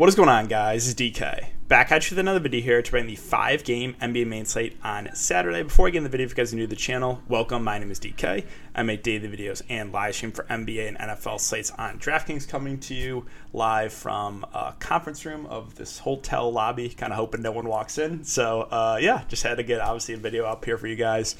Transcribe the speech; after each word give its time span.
What 0.00 0.08
is 0.08 0.14
going 0.14 0.30
on, 0.30 0.46
guys? 0.46 0.88
It's 0.88 0.98
DK. 0.98 1.59
Back 1.70 1.92
at 1.92 2.10
you 2.10 2.16
with 2.16 2.18
another 2.18 2.40
video 2.40 2.60
here 2.60 2.82
to 2.82 2.90
bring 2.90 3.06
the 3.06 3.14
five 3.14 3.62
game 3.62 3.94
NBA 4.02 4.26
main 4.26 4.44
slate 4.44 4.76
on 4.82 5.08
Saturday. 5.14 5.62
Before 5.62 5.86
I 5.86 5.90
get 5.90 5.98
in 5.98 6.02
the 6.02 6.10
video, 6.10 6.24
if 6.24 6.32
you 6.32 6.34
guys 6.34 6.52
are 6.52 6.56
new 6.56 6.62
to 6.62 6.66
the 6.66 6.74
channel, 6.74 7.22
welcome. 7.28 7.62
My 7.62 7.78
name 7.78 7.92
is 7.92 8.00
DK. 8.00 8.44
I 8.74 8.82
make 8.82 9.04
daily 9.04 9.28
videos 9.28 9.62
and 9.68 9.92
live 9.92 10.16
stream 10.16 10.32
for 10.32 10.42
NBA 10.44 10.88
and 10.88 10.98
NFL 10.98 11.38
slates 11.38 11.70
on 11.70 12.00
DraftKings, 12.00 12.48
coming 12.48 12.80
to 12.80 12.94
you 12.94 13.24
live 13.52 13.92
from 13.92 14.44
a 14.52 14.74
conference 14.80 15.24
room 15.24 15.46
of 15.46 15.76
this 15.76 15.98
hotel 15.98 16.52
lobby, 16.52 16.88
kind 16.88 17.12
of 17.12 17.16
hoping 17.16 17.42
no 17.42 17.52
one 17.52 17.68
walks 17.68 17.98
in. 17.98 18.24
So, 18.24 18.62
uh, 18.62 18.98
yeah, 19.00 19.22
just 19.28 19.44
had 19.44 19.58
to 19.58 19.62
get 19.62 19.80
obviously 19.80 20.14
a 20.14 20.18
video 20.18 20.46
up 20.46 20.64
here 20.64 20.76
for 20.76 20.88
you 20.88 20.96
guys. 20.96 21.36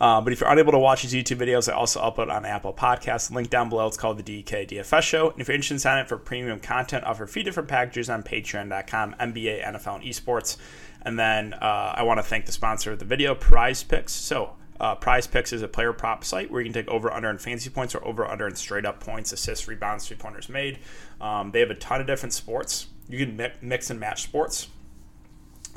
Uh, 0.00 0.20
but 0.20 0.32
if 0.32 0.40
you're 0.40 0.50
unable 0.50 0.72
to 0.72 0.78
watch 0.78 1.02
these 1.02 1.12
YouTube 1.12 1.36
videos, 1.38 1.70
I 1.70 1.76
also 1.76 2.00
upload 2.00 2.30
on 2.34 2.46
Apple 2.46 2.72
Podcasts. 2.72 3.30
Link 3.30 3.50
down 3.50 3.68
below. 3.68 3.86
It's 3.86 3.98
called 3.98 4.22
the 4.22 4.42
DK 4.42 4.66
DFS 4.66 5.02
Show. 5.02 5.30
And 5.30 5.40
if 5.40 5.48
you're 5.48 5.54
interested 5.54 5.74
in 5.74 5.80
signing 5.80 6.02
up 6.02 6.08
for 6.08 6.16
premium 6.16 6.58
content, 6.58 7.04
offer 7.04 7.24
a 7.24 7.28
few 7.28 7.42
different 7.42 7.68
packages 7.68 8.08
on 8.08 8.22
Patreon.com, 8.22 9.16
NBA, 9.20 9.66
NFL, 9.72 9.96
and 9.96 10.04
esports. 10.04 10.56
And 11.02 11.18
then 11.18 11.54
uh, 11.54 11.94
I 11.96 12.02
want 12.02 12.18
to 12.18 12.22
thank 12.22 12.46
the 12.46 12.52
sponsor 12.52 12.92
of 12.92 12.98
the 12.98 13.04
video, 13.04 13.34
Prize 13.34 13.82
Picks. 13.82 14.12
So 14.12 14.54
uh, 14.80 14.94
Prize 14.94 15.26
Picks 15.26 15.52
is 15.52 15.62
a 15.62 15.68
player 15.68 15.92
prop 15.92 16.24
site 16.24 16.50
where 16.50 16.60
you 16.60 16.66
can 16.66 16.74
take 16.74 16.88
over 16.88 17.12
under 17.12 17.28
and 17.28 17.40
fantasy 17.40 17.70
points 17.70 17.94
or 17.94 18.04
over 18.04 18.26
under 18.26 18.46
and 18.46 18.56
straight 18.56 18.86
up 18.86 19.00
points, 19.00 19.32
assists, 19.32 19.68
rebounds, 19.68 20.06
three 20.06 20.16
pointers 20.16 20.48
made. 20.48 20.78
Um, 21.20 21.50
they 21.50 21.60
have 21.60 21.70
a 21.70 21.74
ton 21.74 22.00
of 22.00 22.06
different 22.06 22.32
sports. 22.32 22.86
You 23.08 23.24
can 23.26 23.50
mix 23.60 23.90
and 23.90 24.00
match 24.00 24.22
sports. 24.22 24.68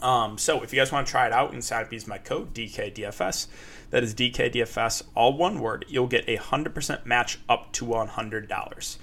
Um, 0.02 0.38
so 0.38 0.62
if 0.62 0.74
you 0.74 0.80
guys 0.80 0.92
want 0.92 1.08
to 1.08 1.12
try 1.12 1.28
it 1.28 1.34
out 1.34 1.54
and 1.54 1.64
sign 1.64 1.84
up, 1.84 1.94
use 1.94 2.08
my 2.08 2.18
code 2.18 2.54
DKDFS. 2.54 3.48
That 3.90 4.04
is 4.04 4.14
DKDFS, 4.14 5.04
all 5.16 5.38
one 5.38 5.60
word. 5.60 5.86
You'll 5.88 6.08
get 6.08 6.28
a 6.28 6.38
100% 6.38 7.06
match 7.06 7.40
up 7.48 7.72
to 7.74 7.86
$100. 7.86 8.98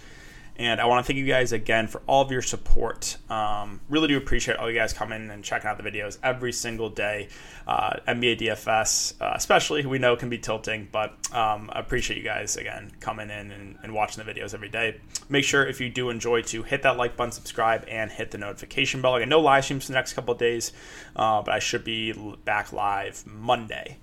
And 0.60 0.78
I 0.78 0.84
want 0.84 1.02
to 1.02 1.10
thank 1.10 1.18
you 1.18 1.24
guys 1.24 1.52
again 1.52 1.86
for 1.86 2.02
all 2.06 2.20
of 2.20 2.30
your 2.30 2.42
support. 2.42 3.16
Um, 3.30 3.80
really 3.88 4.08
do 4.08 4.18
appreciate 4.18 4.58
all 4.58 4.70
you 4.70 4.78
guys 4.78 4.92
coming 4.92 5.30
and 5.30 5.42
checking 5.42 5.70
out 5.70 5.82
the 5.82 5.90
videos 5.90 6.18
every 6.22 6.52
single 6.52 6.90
day. 6.90 7.28
Uh, 7.66 7.96
NBA 8.06 8.40
DFS, 8.40 9.14
uh, 9.22 9.32
especially, 9.34 9.86
we 9.86 9.98
know 9.98 10.16
can 10.16 10.28
be 10.28 10.36
tilting, 10.36 10.86
but 10.92 11.12
um, 11.34 11.70
I 11.72 11.80
appreciate 11.80 12.18
you 12.18 12.22
guys 12.22 12.58
again 12.58 12.92
coming 13.00 13.30
in 13.30 13.50
and, 13.50 13.78
and, 13.82 13.94
watching 13.94 14.22
the 14.22 14.30
videos 14.30 14.52
every 14.52 14.68
day. 14.68 15.00
Make 15.30 15.44
sure 15.44 15.66
if 15.66 15.80
you 15.80 15.88
do 15.88 16.10
enjoy 16.10 16.42
to 16.42 16.62
hit 16.62 16.82
that 16.82 16.98
like 16.98 17.16
button, 17.16 17.32
subscribe, 17.32 17.86
and 17.88 18.10
hit 18.10 18.30
the 18.30 18.36
notification 18.36 19.00
bell. 19.00 19.14
I 19.14 19.20
got 19.20 19.28
no 19.28 19.40
live 19.40 19.64
streams 19.64 19.86
the 19.86 19.94
next 19.94 20.12
couple 20.12 20.34
days, 20.34 20.72
uh, 21.16 21.40
but 21.40 21.54
I 21.54 21.58
should 21.58 21.84
be 21.84 22.12
back 22.44 22.70
live 22.70 23.26
Monday. 23.26 23.96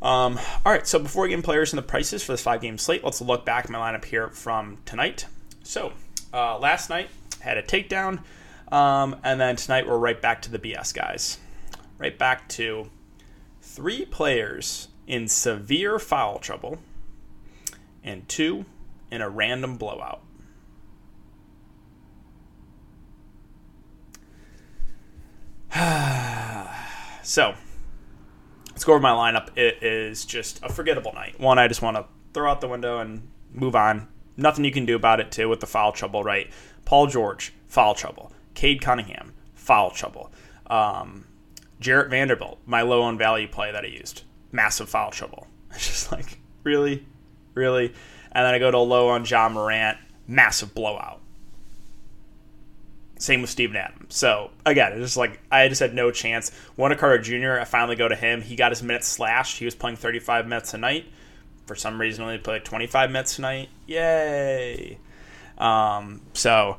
Um, 0.00 0.38
all 0.64 0.72
right, 0.72 0.86
so 0.86 1.00
before 1.00 1.24
we 1.24 1.30
get 1.30 1.38
in 1.38 1.42
players 1.42 1.72
and 1.72 1.78
the 1.78 1.82
prices 1.82 2.22
for 2.22 2.34
this 2.34 2.42
five 2.42 2.60
game 2.60 2.78
slate, 2.78 3.02
let's 3.02 3.20
look 3.20 3.44
back 3.44 3.64
at 3.64 3.70
my 3.72 3.78
lineup 3.78 4.04
here 4.04 4.28
from 4.28 4.78
tonight. 4.84 5.26
So, 5.62 5.92
uh, 6.32 6.58
last 6.58 6.90
night 6.90 7.08
had 7.40 7.56
a 7.56 7.62
takedown, 7.62 8.20
um, 8.70 9.16
and 9.22 9.40
then 9.40 9.56
tonight 9.56 9.86
we're 9.86 9.98
right 9.98 10.20
back 10.20 10.42
to 10.42 10.50
the 10.50 10.58
BS 10.58 10.92
guys. 10.94 11.38
Right 11.98 12.18
back 12.18 12.48
to 12.50 12.90
three 13.60 14.04
players 14.04 14.88
in 15.06 15.28
severe 15.28 15.98
foul 15.98 16.38
trouble 16.38 16.78
and 18.02 18.28
two 18.28 18.64
in 19.10 19.22
a 19.22 19.28
random 19.28 19.76
blowout. 19.76 20.22
so, 27.22 27.54
let's 28.70 28.84
go 28.84 28.94
over 28.94 29.00
my 29.00 29.10
lineup. 29.10 29.56
It 29.56 29.82
is 29.82 30.24
just 30.24 30.62
a 30.62 30.68
forgettable 30.68 31.12
night. 31.12 31.38
One, 31.38 31.58
I 31.58 31.68
just 31.68 31.82
want 31.82 31.96
to 31.96 32.06
throw 32.34 32.50
out 32.50 32.60
the 32.60 32.68
window 32.68 32.98
and 32.98 33.28
move 33.52 33.76
on 33.76 34.08
nothing 34.36 34.64
you 34.64 34.72
can 34.72 34.86
do 34.86 34.96
about 34.96 35.20
it 35.20 35.30
too 35.30 35.48
with 35.48 35.60
the 35.60 35.66
foul 35.66 35.92
trouble, 35.92 36.22
right? 36.22 36.50
Paul 36.84 37.06
George, 37.06 37.52
foul 37.66 37.94
trouble. 37.94 38.32
Cade 38.54 38.80
Cunningham, 38.80 39.32
foul 39.54 39.90
trouble. 39.90 40.30
Um, 40.66 41.26
Jarred 41.80 42.10
Vanderbilt, 42.10 42.58
my 42.66 42.82
low 42.82 43.02
on 43.02 43.18
value 43.18 43.48
play 43.48 43.72
that 43.72 43.84
I 43.84 43.88
used, 43.88 44.22
massive 44.50 44.88
foul 44.88 45.10
trouble. 45.10 45.46
It's 45.74 45.86
just 45.86 46.12
like 46.12 46.38
really, 46.64 47.06
really. 47.54 47.86
And 48.32 48.44
then 48.44 48.52
I 48.52 48.58
go 48.58 48.70
to 48.70 48.78
low 48.78 49.08
on 49.08 49.24
Ja 49.24 49.48
Morant, 49.48 49.96
massive 50.26 50.74
blowout. 50.74 51.20
Same 53.18 53.40
with 53.40 53.48
Steven 53.48 53.76
Adams. 53.76 54.14
So 54.14 54.50
again, 54.66 54.92
it's 54.92 55.00
just 55.00 55.16
like 55.16 55.40
I 55.50 55.68
just 55.68 55.80
had 55.80 55.94
no 55.94 56.10
chance. 56.10 56.52
Wendell 56.76 56.98
Carter 56.98 57.22
Jr. 57.22 57.58
I 57.58 57.64
finally 57.64 57.96
go 57.96 58.06
to 58.06 58.14
him. 58.14 58.42
He 58.42 58.54
got 58.54 58.70
his 58.70 58.82
minutes 58.82 59.06
slashed. 59.06 59.58
He 59.58 59.64
was 59.64 59.74
playing 59.74 59.96
35 59.96 60.46
minutes 60.46 60.74
a 60.74 60.78
night 60.78 61.06
for 61.66 61.74
some 61.74 62.00
reason 62.00 62.24
only 62.24 62.38
played 62.38 62.64
25 62.64 63.10
minutes 63.10 63.36
tonight. 63.36 63.68
Yay! 63.86 64.98
Um, 65.58 66.22
so 66.34 66.78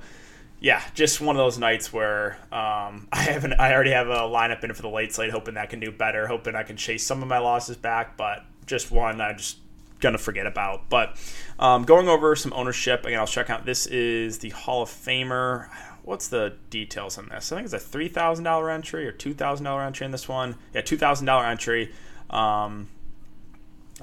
yeah, 0.64 0.82
just 0.94 1.20
one 1.20 1.36
of 1.36 1.40
those 1.40 1.60
nights 1.60 1.92
where 1.92 2.38
um, 2.52 3.08
I 3.12 3.22
haven't. 3.22 3.54
I 3.54 3.74
already 3.74 3.92
have 3.92 4.08
a 4.08 4.22
lineup 4.22 4.64
in 4.64 4.74
for 4.74 4.82
the 4.82 4.90
late 4.90 5.14
slate, 5.14 5.32
hoping 5.32 5.56
that 5.56 5.70
can 5.70 5.82
do 5.82 5.92
better, 5.92 6.26
hoping 6.26 6.56
I 6.56 6.64
can 6.64 6.78
chase 6.78 7.06
some 7.06 7.22
of 7.22 7.28
my 7.28 7.40
losses 7.40 7.76
back. 7.76 8.16
But 8.16 8.44
just 8.66 8.90
one, 8.90 9.20
I 9.20 9.34
just 9.34 9.58
gonna 10.00 10.18
forget 10.18 10.48
about. 10.48 10.90
But 10.90 11.18
um, 11.60 11.84
going 11.84 12.08
over 12.08 12.34
some 12.38 12.54
ownership 12.54 13.06
again, 13.06 13.20
I'll 13.20 13.28
check 13.28 13.50
out. 13.50 13.66
This 13.66 13.88
is 13.88 14.40
the 14.40 14.50
Hall 14.50 14.82
of 14.82 14.90
Famer. 14.90 15.70
What's 16.04 16.30
the 16.30 16.56
details 16.70 17.18
on 17.18 17.28
this? 17.28 17.52
I 17.52 17.56
think 17.56 17.66
it's 17.66 17.74
a 17.74 17.80
three 17.80 18.08
thousand 18.08 18.46
dollar 18.46 18.70
entry 18.70 19.06
or 19.06 19.12
two 19.12 19.34
thousand 19.34 19.66
dollar 19.66 19.82
entry 19.84 20.06
in 20.06 20.12
this 20.12 20.30
one. 20.30 20.56
Yeah, 20.74 20.82
two 20.82 20.98
thousand 20.98 21.26
dollar 21.26 21.46
entry. 21.46 21.92
Um, 22.30 22.88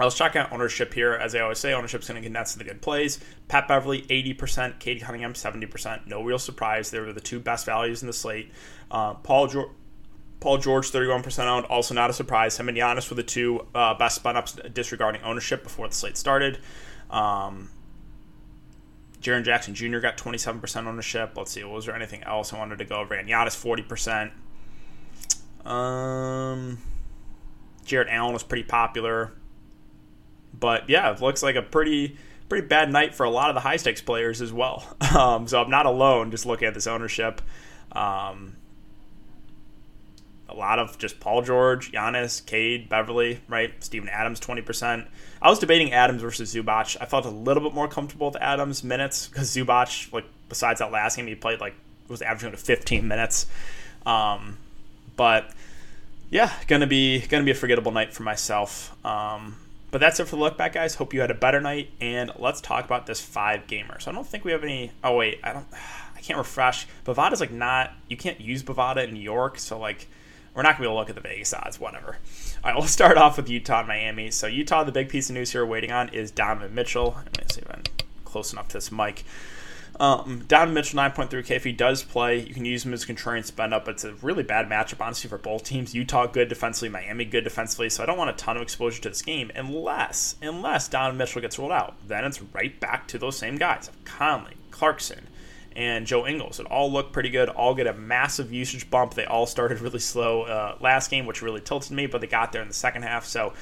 I 0.01 0.05
was 0.05 0.15
checking 0.15 0.41
out 0.41 0.53
ownership 0.53 0.95
here. 0.95 1.13
As 1.13 1.35
I 1.35 1.41
always 1.41 1.59
say, 1.59 1.73
ownership's 1.73 2.09
going 2.09 2.23
to 2.23 2.29
nuts 2.29 2.53
to 2.53 2.59
the 2.59 2.65
good 2.65 2.81
plays. 2.81 3.19
Pat 3.49 3.69
Beverley, 3.69 4.03
80%. 4.03 4.79
Cade 4.79 5.03
Cunningham, 5.03 5.35
70%. 5.35 6.07
No 6.07 6.23
real 6.23 6.39
surprise. 6.39 6.91
They 6.91 7.01
were 7.01 7.13
the 7.13 7.21
two 7.21 7.41
best 7.41 7.67
values 7.67 8.03
in 8.03 8.07
the 8.07 8.13
slate. 8.13 8.51
Uh, 8.91 9.15
Paul 9.15 9.47
George. 9.49 9.71
Paul 10.41 10.57
George, 10.57 10.91
31% 10.91 11.47
owned, 11.47 11.67
also 11.67 11.93
not 11.93 12.09
a 12.09 12.15
surprise. 12.15 12.59
Him 12.59 12.71
and 12.71 12.79
Giannis 12.79 13.11
were 13.11 13.17
the 13.17 13.23
two 13.23 13.67
uh, 13.75 13.93
best 13.93 14.17
spun 14.17 14.39
ups 14.39 14.59
disregarding 14.73 15.21
ownership 15.21 15.63
before 15.63 15.87
the 15.87 15.95
slate 15.95 16.17
started. 16.17 16.59
Um, 17.11 17.69
Jaren 19.21 19.45
Jackson 19.45 19.75
Jr. 19.75 19.99
got 19.99 20.17
27% 20.17 20.87
ownership. 20.87 21.33
Let's 21.37 21.51
see, 21.51 21.63
was 21.63 21.85
there 21.85 21.95
anything 21.95 22.23
else 22.23 22.55
I 22.55 22.59
wanted 22.59 22.79
to 22.79 22.87
go 22.87 23.01
over? 23.01 23.13
And 23.13 23.29
Giannis, 23.29 24.31
40%. 25.63 25.71
Um, 25.71 26.79
Jarrett 27.85 28.09
Allen 28.11 28.33
was 28.33 28.43
pretty 28.43 28.65
popular. 28.65 29.33
But 30.61 30.89
yeah, 30.89 31.11
it 31.13 31.21
looks 31.21 31.43
like 31.43 31.57
a 31.57 31.63
pretty 31.63 32.17
pretty 32.49 32.67
bad 32.67 32.91
night 32.91 33.15
for 33.15 33.25
a 33.25 33.31
lot 33.31 33.49
of 33.49 33.55
the 33.55 33.61
high 33.61 33.77
stakes 33.77 34.01
players 34.01 34.41
as 34.41 34.53
well. 34.53 34.85
Um, 35.11 35.49
so 35.49 35.61
I'm 35.61 35.71
not 35.71 35.87
alone 35.87 36.31
just 36.31 36.47
looking 36.47 36.69
at 36.69 36.75
this 36.75 36.87
ownership. 36.87 37.43
Um, 37.91 38.55
a 40.49 40.55
lot 40.55 40.79
of 40.79 40.99
just 40.99 41.19
Paul 41.19 41.43
George, 41.43 41.91
Giannis, 41.91 42.47
Cade, 42.47 42.89
Beverley, 42.89 43.41
right? 43.49 43.73
Steven 43.83 44.09
Adams, 44.09 44.39
20%. 44.39 45.09
I 45.43 45.51
was 45.51 45.59
debating 45.59 45.93
Adams 45.93 46.23
versus 46.23 46.55
Zubac. 46.55 46.97
I 47.01 47.07
felt 47.07 47.25
a 47.25 47.31
little 47.31 47.65
bit 47.65 47.75
more 47.75 47.89
comfortable 47.89 48.29
with 48.29 48.41
Adams' 48.41 48.85
minutes 48.85 49.27
because 49.27 49.51
Zubac, 49.51 50.13
like, 50.13 50.27
besides 50.49 50.79
that 50.79 50.93
last 50.93 51.17
game, 51.17 51.27
he 51.27 51.35
played, 51.35 51.61
like, 51.61 51.75
was 52.07 52.23
averaging 52.23 52.53
to 52.53 52.57
15 52.57 53.09
minutes. 53.09 53.47
Um, 54.07 54.59
but 55.17 55.51
yeah, 56.31 56.53
gonna 56.67 56.87
be 56.87 57.21
gonna 57.21 57.45
be 57.45 57.51
a 57.51 57.55
forgettable 57.55 57.93
night 57.93 58.15
for 58.15 58.23
myself. 58.23 58.97
Um, 59.05 59.57
but 59.91 60.01
that's 60.01 60.21
it 60.21 60.27
for 60.27 60.37
the 60.37 60.43
look 60.43 60.57
back, 60.57 60.75
guys. 60.75 60.95
Hope 60.95 61.13
you 61.13 61.21
had 61.21 61.31
a 61.31 61.35
better 61.35 61.61
night, 61.61 61.91
and 62.01 62.31
let's 62.39 62.61
talk 62.61 62.85
about 62.85 63.07
this 63.07 63.21
five 63.21 63.67
gamer. 63.67 63.99
So 64.01 64.11
I 64.11 64.15
don't 64.15 64.27
think 64.27 64.45
we 64.45 64.53
have 64.53 64.63
any. 64.63 64.93
Oh 65.03 65.17
wait, 65.17 65.41
I 65.43 65.53
don't. 65.53 65.67
I 66.17 66.23
can't 66.23 66.39
refresh. 66.39 66.87
Bovada's 67.05 67.41
like 67.41 67.51
not. 67.51 67.93
You 68.09 68.17
can't 68.17 68.41
use 68.41 68.63
Bovada 68.63 69.05
in 69.05 69.15
New 69.15 69.21
York, 69.21 69.59
so 69.59 69.79
like 69.79 70.07
we're 70.55 70.63
not 70.63 70.73
gonna 70.73 70.81
be 70.81 70.85
able 70.85 70.97
to 70.97 70.99
look 70.99 71.09
at 71.09 71.15
the 71.15 71.23
Vegas 71.23 71.55
odds. 71.55 71.81
Whatever. 71.81 72.19
All 72.63 72.71
right, 72.71 72.75
we'll 72.77 72.87
start 72.87 73.17
off 73.17 73.37
with 73.37 73.49
Utah 73.49 73.81
and 73.81 73.89
Miami. 73.89 74.31
So 74.31 74.47
Utah, 74.47 74.85
the 74.85 74.93
big 74.93 75.09
piece 75.09 75.31
of 75.31 75.35
news 75.35 75.53
here 75.53 75.65
we're 75.65 75.71
waiting 75.71 75.93
on 75.93 76.11
is 76.11 76.31
Donovan 76.31 76.75
Mitchell. 76.75 77.15
Let 77.17 77.39
me 77.39 77.45
see 77.51 77.63
if 77.63 77.71
I'm 77.71 77.83
close 78.25 78.53
enough 78.53 78.69
to 78.69 78.75
this 78.75 78.93
mic. 78.93 79.25
Um, 80.01 80.47
Donovan 80.49 80.73
Mitchell, 80.73 80.99
9.3K. 80.99 81.51
If 81.51 81.65
he 81.65 81.73
does 81.73 82.03
play, 82.03 82.39
you 82.39 82.55
can 82.55 82.65
use 82.65 82.87
him 82.87 82.95
as 82.95 83.05
a 83.05 83.07
contrarian 83.07 83.45
spend 83.45 83.75
up. 83.75 83.87
It's 83.87 84.03
a 84.03 84.15
really 84.15 84.43
bad 84.43 84.67
matchup, 84.67 85.05
honestly, 85.05 85.29
for 85.29 85.37
both 85.37 85.63
teams. 85.63 85.95
Utah 85.95 86.27
good 86.27 86.49
defensively, 86.49 86.89
Miami 86.89 87.27
good 87.27 87.45
defensively. 87.45 87.91
So 87.91 88.03
I 88.03 88.07
don't 88.07 88.17
want 88.17 88.31
a 88.31 88.33
ton 88.33 88.57
of 88.57 88.63
exposure 88.63 89.03
to 89.03 89.11
this 89.11 89.21
game 89.21 89.53
unless, 89.55 90.37
unless 90.41 90.89
Donovan 90.89 91.19
Mitchell 91.19 91.43
gets 91.43 91.59
rolled 91.59 91.73
out. 91.73 91.97
Then 92.09 92.25
it's 92.25 92.41
right 92.41 92.81
back 92.81 93.09
to 93.09 93.19
those 93.19 93.37
same 93.37 93.57
guys 93.57 93.91
Conley, 94.07 94.55
Clarkson, 94.71 95.29
and 95.77 96.07
Joe 96.07 96.27
Ingles. 96.27 96.59
It 96.59 96.67
all 96.67 96.91
look 96.91 97.13
pretty 97.13 97.29
good. 97.29 97.51
All 97.51 97.75
get 97.75 97.87
a 97.87 97.93
massive 97.93 98.51
usage 98.51 98.89
bump. 98.89 99.13
They 99.13 99.27
all 99.27 99.45
started 99.45 99.81
really 99.81 99.99
slow 99.99 100.45
uh, 100.45 100.79
last 100.81 101.11
game, 101.11 101.27
which 101.27 101.43
really 101.43 101.61
tilted 101.61 101.93
me, 101.93 102.07
but 102.07 102.23
they 102.23 102.27
got 102.27 102.53
there 102.53 102.63
in 102.63 102.69
the 102.69 102.75
second 102.75 103.03
half. 103.03 103.27
So 103.27 103.53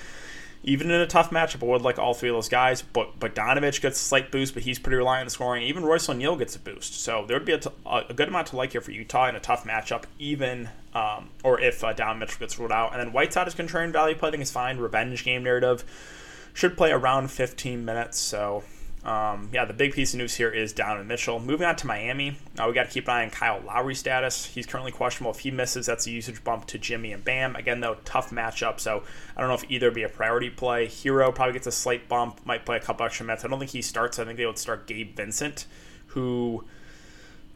even 0.63 0.91
in 0.91 1.01
a 1.01 1.07
tough 1.07 1.31
matchup, 1.31 1.63
I 1.63 1.67
would 1.67 1.83
like 1.83 1.99
all 1.99 2.15
three 2.15 2.29
of 2.29 2.35
those 2.35 2.49
guys. 2.49 2.83
But 2.83 3.19
Bogdanovich 3.19 3.81
gets 3.81 4.01
a 4.01 4.05
slight 4.05 4.31
boost, 4.31 4.55
but 4.55 4.65
he's 4.65 4.79
pretty 4.79 4.97
reliant 4.97 5.27
on 5.27 5.31
scoring. 5.31 5.63
Even 5.63 5.85
Royce 5.85 6.09
O'Neale 6.09 6.37
gets 6.37 6.57
a 6.57 6.59
boost. 6.59 7.01
So 7.01 7.25
there 7.27 7.37
would 7.37 7.47
be 7.47 7.53
a, 7.53 7.59
t- 7.59 7.71
a 7.87 8.13
good 8.15 8.29
amount 8.29 8.49
to 8.49 8.57
like 8.57 8.73
here 8.73 8.81
for 8.81 8.91
Utah 8.91 9.29
in 9.29 9.37
a 9.37 9.41
tough 9.41 9.65
matchup, 9.65 10.05
even 10.19 10.69
um, 10.95 11.31
or 11.45 11.61
if 11.61 11.85
uh, 11.85 11.93
Down 11.93 12.19
Mitchell 12.19 12.41
gets 12.41 12.59
ruled 12.59 12.73
out. 12.73 12.93
And 12.93 13.01
then 13.01 13.13
Whiteside 13.13 13.47
is 13.49 13.55
contrarian 13.55 13.93
value 13.93 14.17
play. 14.17 14.29
I 14.29 14.31
think 14.33 14.43
is 14.43 14.51
fine. 14.51 14.79
Revenge 14.79 15.25
game 15.25 15.45
narrative 15.45 15.85
should 16.55 16.77
play 16.77 16.91
around 16.91 17.31
15 17.31 17.85
minutes. 17.85 18.19
So 18.19 18.65
Um, 19.05 19.49
yeah, 19.53 19.65
the 19.65 19.73
big 19.73 19.93
piece 19.93 20.13
of 20.13 20.19
news 20.19 20.35
here 20.35 20.51
is 20.51 20.73
Donovan 20.73 21.07
Mitchell. 21.07 21.39
Moving 21.39 21.67
on 21.67 21.77
to 21.77 21.87
Miami, 21.87 22.37
uh, 22.59 22.65
we 22.67 22.75
got 22.75 22.87
to 22.87 22.91
keep 22.91 23.07
an 23.09 23.15
eye 23.15 23.25
on 23.25 23.31
Kyle 23.31 23.61
Lowry's 23.65 24.01
status. 24.01 24.45
He's 24.45 24.67
currently 24.67 24.93
questionable. 24.93 25.31
If 25.31 25.41
he 25.41 25.51
misses, 25.51 25.87
that's 25.87 26.07
a 26.07 26.11
usage 26.11 26.43
bump 26.43 26.67
to 26.67 26.79
Jimmy 26.79 27.13
and 27.13 27.25
Bam. 27.25 27.57
Again, 27.57 27.81
though, 27.81 27.97
tough 28.05 28.31
matchup, 28.31 28.81
so 28.81 29.05
I 29.37 29.41
don't 29.41 29.49
know 29.49 29.55
if 29.55 29.71
either 29.71 29.91
be 29.91 30.03
a 30.03 30.09
priority 30.09 30.51
play. 30.51 30.87
Herro 30.87 31.35
probably 31.35 31.53
gets 31.53 31.67
a 31.67 31.73
slight 31.73 32.09
bump, 32.09 32.45
might 32.45 32.67
play 32.67 32.77
a 32.77 32.81
couple 32.81 33.07
extra 33.07 33.25
minutes. 33.25 33.45
I 33.45 33.49
don't 33.49 33.59
think 33.59 33.71
he 33.71 33.83
starts. 33.83 34.19
I 34.19 34.25
think 34.25 34.37
they 34.37 34.47
would 34.47 34.59
start 34.59 34.87
Gabe 34.87 35.17
Vincent, 35.17 35.67
who 36.09 36.65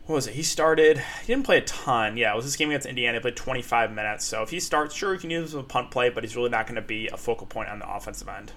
what 0.07 0.17
was 0.17 0.27
it? 0.27 0.35
He 0.35 0.43
started. 0.43 0.99
He 0.99 1.27
didn't 1.29 1.45
play 1.47 1.59
a 1.59 1.63
ton. 1.63 2.17
Yeah, 2.17 2.33
it 2.33 2.37
was 2.37 2.45
this 2.45 2.57
game 2.57 2.71
against 2.71 2.87
Indiana. 2.87 3.19
He 3.19 3.23
played 3.23 3.37
25 3.37 3.93
minutes. 3.93 4.25
So 4.25 4.43
if 4.43 4.51
he 4.51 4.59
starts, 4.59 4.95
sure, 4.95 5.15
you 5.15 5.21
can 5.21 5.31
use 5.31 5.55
him 5.55 5.61
as 5.61 5.65
a 5.65 5.67
punt 5.67 5.93
play, 5.93 6.09
but 6.09 6.25
he's 6.25 6.37
really 6.37 6.51
not 6.51 6.67
going 6.67 6.75
to 6.75 6.83
be 6.83 7.09
a 7.09 7.17
focal 7.17 7.47
point 7.47 7.69
on 7.69 7.79
the 7.79 7.89
offensive 7.89 8.29
end. 8.29 8.53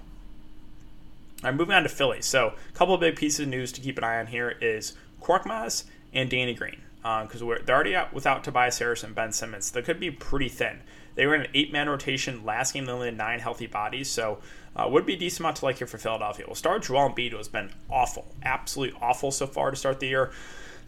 Right, 1.45 1.53
moving 1.53 1.75
on 1.75 1.83
to 1.83 1.89
Philly. 1.89 2.23
So 2.23 2.55
a 2.69 2.73
couple 2.73 2.95
of 2.95 3.01
big 3.01 3.15
pieces 3.15 3.41
of 3.41 3.47
news 3.49 3.71
to 3.73 3.81
keep 3.81 3.99
an 3.99 4.03
eye 4.03 4.19
on 4.19 4.25
here 4.25 4.49
is 4.49 4.93
Korkmaz 5.21 5.83
and 6.11 6.27
Danny 6.27 6.55
Green 6.55 6.81
because 6.97 7.41
um, 7.43 7.55
they're 7.65 7.75
already 7.75 7.95
out 7.95 8.13
without 8.13 8.43
Tobias 8.43 8.79
Harris 8.79 9.03
and 9.03 9.13
Ben 9.13 9.31
Simmons. 9.31 9.69
They 9.69 9.83
could 9.83 9.99
be 9.99 10.09
pretty 10.09 10.49
thin. 10.49 10.79
They 11.13 11.27
were 11.27 11.35
in 11.35 11.41
an 11.41 11.51
eight-man 11.53 11.87
rotation 11.87 12.43
last 12.43 12.73
game. 12.73 12.85
They 12.85 12.91
only 12.91 13.09
had 13.09 13.17
nine 13.17 13.39
healthy 13.39 13.67
bodies, 13.67 14.09
so 14.09 14.39
uh, 14.75 14.87
would 14.89 15.05
be 15.05 15.13
a 15.13 15.17
decent 15.17 15.41
amount 15.41 15.57
to 15.57 15.65
like 15.65 15.77
here 15.77 15.85
for 15.85 15.99
Philadelphia. 15.99 16.45
We'll 16.47 16.55
start 16.55 16.81
Joel 16.81 17.11
Embiid, 17.11 17.29
who 17.29 17.37
has 17.37 17.47
been 17.47 17.69
awful, 17.91 18.25
absolutely 18.43 18.97
awful 18.99 19.29
so 19.29 19.45
far 19.45 19.69
to 19.69 19.77
start 19.77 19.99
the 19.99 20.07
year 20.07 20.31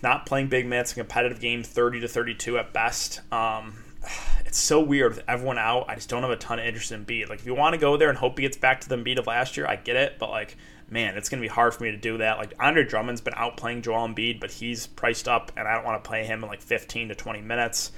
not 0.01 0.25
playing 0.25 0.47
big 0.47 0.65
minutes, 0.65 0.93
competitive 0.93 1.39
game, 1.39 1.63
30 1.63 2.01
to 2.01 2.07
32 2.07 2.57
at 2.57 2.73
best. 2.73 3.21
Um, 3.31 3.77
it's 4.45 4.57
so 4.57 4.79
weird 4.79 5.15
with 5.15 5.23
everyone 5.27 5.57
out. 5.57 5.85
I 5.89 5.95
just 5.95 6.09
don't 6.09 6.23
have 6.23 6.31
a 6.31 6.37
ton 6.37 6.59
of 6.59 6.65
interest 6.65 6.91
in 6.91 7.05
Embiid. 7.05 7.29
Like, 7.29 7.39
if 7.39 7.45
you 7.45 7.55
want 7.55 7.73
to 7.73 7.79
go 7.79 7.97
there 7.97 8.09
and 8.09 8.17
hope 8.17 8.37
he 8.37 8.43
gets 8.43 8.57
back 8.57 8.81
to 8.81 8.89
the 8.89 8.95
Embiid 8.95 9.19
of 9.19 9.27
last 9.27 9.57
year, 9.57 9.67
I 9.67 9.75
get 9.75 9.95
it. 9.95 10.17
But, 10.19 10.29
like, 10.29 10.57
man, 10.89 11.17
it's 11.17 11.29
going 11.29 11.41
to 11.41 11.47
be 11.47 11.53
hard 11.53 11.73
for 11.73 11.83
me 11.83 11.91
to 11.91 11.97
do 11.97 12.17
that. 12.19 12.37
Like, 12.37 12.53
Andre 12.59 12.83
Drummond's 12.83 13.21
been 13.21 13.33
out 13.35 13.57
playing 13.57 13.81
Joel 13.81 14.07
Embiid, 14.07 14.39
but 14.39 14.51
he's 14.51 14.87
priced 14.87 15.27
up, 15.27 15.51
and 15.57 15.67
I 15.67 15.75
don't 15.75 15.85
want 15.85 16.03
to 16.03 16.07
play 16.07 16.25
him 16.25 16.43
in 16.43 16.49
like 16.49 16.61
15 16.61 17.09
to 17.09 17.15
20 17.15 17.41
minutes. 17.41 17.91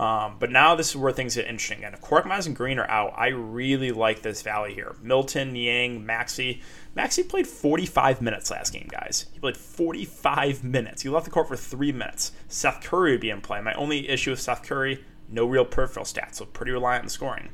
Um, 0.00 0.36
but 0.38 0.50
now 0.50 0.76
this 0.76 0.90
is 0.90 0.96
where 0.96 1.12
things 1.12 1.34
get 1.34 1.46
interesting. 1.46 1.84
And 1.84 1.94
if 1.94 2.00
Korkmaz 2.00 2.46
and 2.46 2.56
Green 2.56 2.78
are 2.78 2.88
out, 2.88 3.12
I 3.16 3.28
really 3.28 3.92
like 3.92 4.22
this 4.22 4.40
valley 4.40 4.72
here. 4.72 4.96
Milton, 5.02 5.52
Niang, 5.52 6.06
Maxey. 6.06 6.62
Maxey 6.94 7.22
played 7.22 7.46
45 7.46 8.22
minutes 8.22 8.50
last 8.50 8.72
game, 8.72 8.88
guys. 8.90 9.26
He 9.32 9.38
played 9.38 9.56
45 9.58 10.64
minutes. 10.64 11.02
He 11.02 11.08
left 11.08 11.26
the 11.26 11.30
court 11.30 11.48
for 11.48 11.56
three 11.56 11.92
minutes. 11.92 12.32
Seth 12.48 12.82
Curry 12.82 13.12
would 13.12 13.20
be 13.20 13.30
in 13.30 13.42
play. 13.42 13.60
My 13.60 13.74
only 13.74 14.08
issue 14.08 14.30
with 14.30 14.40
Seth 14.40 14.62
Curry, 14.62 15.04
no 15.30 15.46
real 15.46 15.64
peripheral 15.64 16.04
stats, 16.04 16.36
so 16.36 16.44
pretty 16.44 16.72
reliant 16.72 17.04
on 17.04 17.08
scoring. 17.08 17.50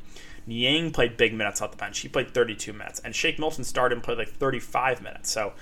Niang 0.46 0.92
played 0.92 1.16
big 1.16 1.34
minutes 1.34 1.60
off 1.60 1.72
the 1.72 1.76
bench. 1.76 1.98
He 1.98 2.08
played 2.08 2.32
32 2.32 2.72
minutes. 2.72 3.00
And 3.00 3.14
Shake 3.14 3.38
Milton 3.38 3.64
started 3.64 3.96
and 3.96 4.02
played 4.02 4.18
like 4.18 4.28
35 4.28 5.02
minutes. 5.02 5.30
So 5.30 5.52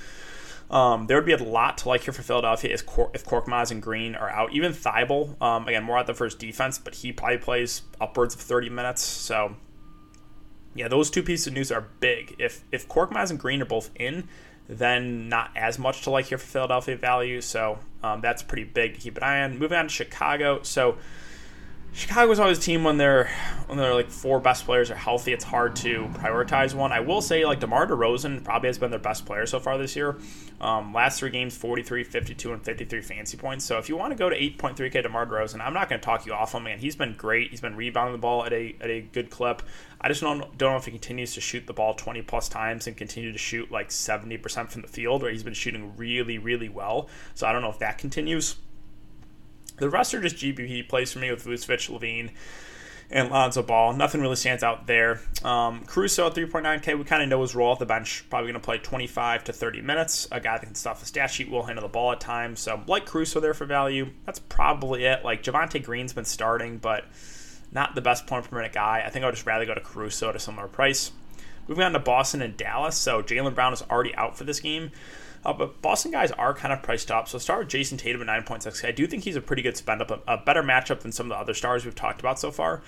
um, 0.71 1.07
there 1.07 1.17
would 1.17 1.27
be 1.27 1.33
a 1.33 1.43
lot 1.43 1.79
to 1.79 1.89
like 1.89 2.03
here 2.03 2.13
for 2.13 2.23
Philadelphia 2.23 2.73
if, 2.73 2.85
Cor- 2.85 3.11
if 3.15 3.25
Korkmaz 3.25 3.71
and 3.71 3.83
Green 3.83 4.15
are 4.15 4.31
out. 4.31 4.53
Even 4.53 4.73
Thybulle, 4.73 5.41
um, 5.41 5.69
again, 5.69 5.85
more 5.85 5.99
at 5.99 6.07
the 6.07 6.15
first 6.15 6.39
defense, 6.39 6.79
but 6.79 6.97
he 6.97 7.13
probably 7.13 7.39
plays 7.39 7.83
upwards 8.01 8.35
of 8.35 8.41
30 8.41 8.71
minutes. 8.71 9.03
So, 9.03 9.57
yeah, 10.75 10.89
those 10.89 11.11
two 11.11 11.23
pieces 11.23 11.47
of 11.47 11.55
news 11.55 11.71
are 11.71 11.89
big. 12.01 12.35
If 12.39 12.65
if 12.73 12.89
Korkmaz 12.89 13.31
and 13.31 13.39
Green 13.39 13.63
are 13.63 13.67
both 13.67 13.91
in, 13.95 14.29
then 14.69 15.29
not 15.29 15.51
as 15.55 15.79
much 15.79 16.03
to 16.03 16.11
like 16.11 16.27
here 16.27 16.39
for 16.39 16.47
Philadelphia 16.47 16.97
value. 16.97 17.41
So 17.41 17.79
um, 18.03 18.21
that's 18.21 18.43
pretty 18.43 18.65
big 18.65 18.95
to 18.95 19.01
keep 19.01 19.17
an 19.17 19.23
eye 19.23 19.43
on. 19.43 19.59
Moving 19.59 19.79
on 19.79 19.85
to 19.85 19.91
Chicago. 19.91 20.63
So 20.63 20.97
Chicago's 21.95 22.41
always 22.41 22.59
a 22.59 22.61
team 22.61 22.83
when 22.83 22.97
they're 22.99 23.31
when 23.67 23.79
they're 23.79 23.95
like 23.95 24.11
four 24.11 24.41
best 24.41 24.65
players 24.65 24.91
are 24.91 24.97
healthy. 24.97 25.33
It's 25.33 25.45
hard 25.45 25.77
to 25.77 26.09
prioritize 26.15 26.75
one. 26.75 26.91
I 26.91 26.99
will 26.99 27.23
say 27.23 27.45
like 27.45 27.61
DeMar 27.61 27.87
DeRozan 27.87 28.43
probably 28.43 28.69
has 28.69 28.79
been 28.79 28.91
their 28.91 28.99
best 28.99 29.25
player 29.25 29.47
so 29.47 29.61
far 29.61 29.79
this 29.79 29.95
year. 29.95 30.17
Um, 30.61 30.93
last 30.93 31.21
three 31.21 31.31
games, 31.31 31.57
43, 31.57 32.03
52, 32.03 32.53
and 32.53 32.65
53 32.65 33.01
fancy 33.01 33.37
points. 33.37 33.65
So 33.65 33.79
if 33.79 33.89
you 33.89 33.97
want 33.97 34.11
to 34.11 34.17
go 34.17 34.29
to 34.29 34.37
8.3K 34.37 35.05
DeMar 35.05 35.27
DeRozan, 35.27 35.61
I'm 35.61 35.73
not 35.73 35.89
going 35.89 36.01
to 36.01 36.05
talk 36.05 36.27
you 36.27 36.33
off 36.33 36.53
him. 36.53 36.65
Man, 36.65 36.81
he's 36.81 36.97
been 36.97 37.15
great. 37.15 37.53
He's 37.53 37.61
been 37.61 37.77
rebounding 37.77 38.13
the 38.13 38.19
ball 38.19 38.45
at 38.45 38.53
a 38.53 38.75
at 38.81 38.91
a 38.91 39.01
good 39.01 39.31
clip. 39.31 39.63
I 40.01 40.09
just 40.09 40.21
don't 40.21 40.41
don't 40.59 40.73
know 40.73 40.77
if 40.77 40.87
he 40.87 40.91
continues 40.91 41.35
to 41.35 41.41
shoot 41.41 41.65
the 41.69 41.75
ball 41.75 41.95
20 41.95 42.23
plus 42.23 42.49
times 42.49 42.89
and 42.89 42.97
continue 42.97 43.31
to 43.31 43.39
shoot 43.39 43.71
like 43.71 43.91
70% 43.91 44.69
from 44.69 44.83
the 44.83 44.89
field, 44.89 45.23
where 45.23 45.31
he's 45.31 45.45
been 45.45 45.55
shooting 45.55 45.97
really 45.97 46.39
really 46.39 46.69
well. 46.69 47.09
So 47.37 47.47
I 47.47 47.53
don't 47.53 47.63
know 47.63 47.71
if 47.71 47.79
that 47.79 47.99
continues. 47.99 48.57
The 49.77 49.91
rest 49.91 50.15
are 50.15 50.21
just 50.21 50.37
GPP 50.37 50.89
plays 50.89 51.13
for 51.13 51.19
me 51.19 51.31
with 51.31 51.45
Vucevic, 51.45 51.91
LaVine, 51.91 52.31
and 53.11 53.31
Lonzo 53.31 53.63
Ball. 53.63 53.93
Nothing 53.93 54.21
really 54.21 54.37
stands 54.37 54.63
out 54.63 54.87
there. 54.87 55.21
Um, 55.43 55.85
Caruso 55.85 56.27
at 56.27 56.35
3.9K, 56.35 56.97
we 56.99 57.05
kind 57.05 57.23
of 57.23 57.29
know 57.29 57.43
his 57.43 57.55
role 57.55 57.73
at 57.73 57.79
the 57.79 57.87
bench. 57.87 58.25
Probably 58.31 58.51
going 58.51 58.61
to 58.61 58.65
play 58.65 58.79
25 58.79 59.45
to 59.45 59.53
30 59.53 59.83
minutes. 59.83 60.29
A 60.33 60.41
guy 60.41 60.59
that 60.59 60.67
can 60.67 60.75
stuff 60.75 61.01
the 61.01 61.07
stat 61.07 61.31
sheet, 61.31 61.51
will 61.51 61.65
handle 61.65 61.83
the 61.83 61.89
ball 61.89 62.13
at 62.13 62.21
times. 62.21 62.61
So, 62.61 62.83
like 62.87 63.07
Caruso 63.07 63.41
there 63.41 63.55
for 63.55 63.67
value. 63.67 64.11
That's 64.27 64.39
probably 64.39 65.05
it. 65.05 65.25
Like, 65.25 65.43
Javonte 65.43 65.83
Green's 65.83 66.13
been 66.13 66.25
starting, 66.25 66.79
but 66.79 67.05
not 67.73 67.95
the 67.95 68.01
best 68.01 68.27
point 68.27 68.49
per 68.49 68.57
minute 68.57 68.73
guy. 68.73 69.03
I 69.05 69.11
think 69.11 69.25
I 69.25 69.27
would 69.27 69.35
just 69.35 69.47
rather 69.47 69.67
go 69.67 69.75
to 69.75 69.81
Caruso 69.81 70.29
at 70.29 70.37
a 70.37 70.41
similar 70.41 70.69
price. 70.69 71.13
Moving 71.67 71.85
on 71.85 71.93
to 71.93 71.99
Boston 71.99 72.43
and 72.43 72.57
Dallas. 72.57 72.97
So, 72.97 73.23
Jaylen 73.23 73.55
Brown 73.55 73.73
is 73.73 73.83
already 73.83 74.15
out 74.15 74.37
for 74.37 74.45
this 74.45 74.61
game. 74.61 74.93
Uh, 75.45 75.53
but 75.53 75.81
Boston 75.83 76.11
guys 76.11 76.31
are 76.33 76.55
kind 76.55 76.73
of 76.73 76.83
priced 76.83 77.11
up. 77.11 77.29
So 77.29 77.39
start 77.39 77.61
with 77.61 77.69
Jayson 77.69 77.99
Tatum 77.99 78.27
at 78.27 78.47
9.6. 78.47 78.87
I 78.87 78.93
do 78.93 79.07
think 79.07 79.25
he's 79.25 79.37
a 79.37 79.41
pretty 79.41 79.63
good 79.63 79.77
spend 79.77 80.01
up, 80.03 80.23
a, 80.27 80.39
better 80.39 80.63
matchup 80.63 81.01
than 81.01 81.13
some 81.13 81.27
of 81.27 81.31
the 81.31 81.41
other 81.41 81.55
stars 81.55 81.85
we've 81.85 81.95
talked 81.95 82.21
about 82.21 82.39
so 82.39 82.51
far. 82.51 82.83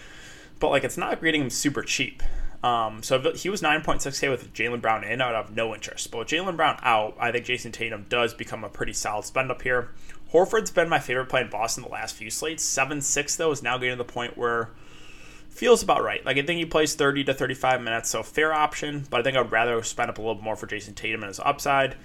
But 0.58 0.70
like 0.70 0.84
it's 0.84 0.96
not 0.96 1.20
grading 1.20 1.42
him 1.42 1.50
super 1.50 1.82
cheap. 1.82 2.22
Um, 2.62 3.02
so 3.02 3.32
he 3.32 3.50
was 3.50 3.60
9.6K 3.60 4.30
with 4.30 4.52
Jaylen 4.54 4.80
Brown 4.80 5.04
in, 5.04 5.20
I 5.20 5.26
would 5.26 5.36
have 5.36 5.54
no 5.54 5.74
interest. 5.74 6.10
But 6.10 6.18
with 6.18 6.28
Jaylen 6.28 6.56
Brown 6.56 6.78
out, 6.82 7.16
I 7.20 7.30
think 7.30 7.44
Jayson 7.44 7.72
Tatum 7.72 8.06
does 8.08 8.32
become 8.32 8.64
a 8.64 8.68
pretty 8.68 8.94
solid 8.94 9.24
spend 9.24 9.50
up 9.50 9.62
here. 9.62 9.90
Horford's 10.32 10.70
been 10.70 10.88
my 10.88 10.98
favorite 10.98 11.28
play 11.28 11.42
in 11.42 11.50
Boston 11.50 11.84
the 11.84 11.90
last 11.90 12.16
few 12.16 12.30
slates. 12.30 12.64
7 12.64 13.02
6, 13.02 13.36
though, 13.36 13.52
is 13.52 13.62
now 13.62 13.76
getting 13.76 13.96
to 13.96 14.02
the 14.02 14.10
point 14.10 14.36
where 14.36 14.70
feels 15.56 15.82
about 15.82 16.02
right. 16.02 16.24
Like 16.24 16.36
I 16.36 16.42
think 16.42 16.58
he 16.58 16.66
plays 16.66 16.94
30 16.94 17.24
to 17.24 17.34
35 17.34 17.80
minutes, 17.80 18.10
so 18.10 18.22
fair 18.22 18.52
option, 18.52 19.06
but 19.10 19.20
I 19.20 19.22
think 19.22 19.36
I'd 19.36 19.50
rather 19.50 19.82
spend 19.82 20.10
up 20.10 20.18
a 20.18 20.22
little 20.22 20.42
more 20.42 20.56
for 20.56 20.66
Jayson 20.66 20.94
Tatum 20.94 21.22
and 21.22 21.28
his 21.28 21.40
upside. 21.40 21.96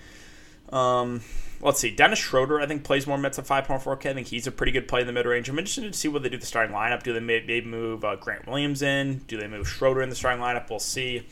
Um, 0.71 1.21
let's 1.61 1.79
see. 1.79 1.91
Dennis 1.91 2.19
Schroeder, 2.19 2.59
I 2.59 2.65
think, 2.65 2.83
plays 2.83 3.07
more 3.07 3.17
minutes 3.17 3.39
at 3.39 3.45
5.4K. 3.45 4.09
I 4.09 4.13
think 4.13 4.27
he's 4.27 4.47
a 4.47 4.51
pretty 4.51 4.71
good 4.71 4.87
play 4.87 5.01
in 5.01 5.07
the 5.07 5.13
mid 5.13 5.25
range. 5.25 5.49
I'm 5.49 5.57
interested 5.59 5.91
to 5.91 5.97
see 5.97 6.07
what 6.07 6.23
they 6.23 6.29
do 6.29 6.37
the 6.37 6.45
starting 6.45 6.75
lineup. 6.75 7.03
Do 7.03 7.13
they 7.13 7.19
maybe 7.19 7.61
move 7.61 8.03
uh, 8.03 8.15
Grant 8.15 8.47
Williams 8.47 8.81
in? 8.81 9.19
Do 9.27 9.37
they 9.37 9.47
move 9.47 9.67
Schroeder 9.67 10.01
in 10.01 10.09
the 10.09 10.15
starting 10.15 10.41
lineup? 10.41 10.69
We'll 10.69 10.79
see. 10.79 11.27